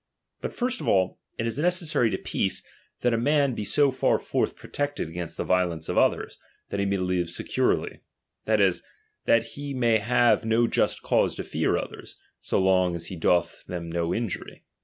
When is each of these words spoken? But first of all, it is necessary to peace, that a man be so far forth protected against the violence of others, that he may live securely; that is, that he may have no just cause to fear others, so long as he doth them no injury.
But 0.41 0.51
first 0.51 0.81
of 0.81 0.87
all, 0.87 1.19
it 1.37 1.45
is 1.45 1.59
necessary 1.59 2.09
to 2.09 2.17
peace, 2.17 2.63
that 3.01 3.13
a 3.13 3.19
man 3.19 3.53
be 3.53 3.63
so 3.63 3.91
far 3.91 4.17
forth 4.17 4.55
protected 4.55 5.07
against 5.07 5.37
the 5.37 5.43
violence 5.43 5.89
of 5.89 5.97
others, 5.99 6.39
that 6.69 6.79
he 6.79 6.87
may 6.87 6.97
live 6.97 7.29
securely; 7.29 7.99
that 8.45 8.59
is, 8.59 8.81
that 9.25 9.45
he 9.49 9.75
may 9.75 9.99
have 9.99 10.43
no 10.43 10.65
just 10.65 11.03
cause 11.03 11.35
to 11.35 11.43
fear 11.43 11.77
others, 11.77 12.17
so 12.39 12.57
long 12.59 12.95
as 12.95 13.09
he 13.09 13.15
doth 13.15 13.63
them 13.67 13.91
no 13.91 14.11
injury. 14.11 14.63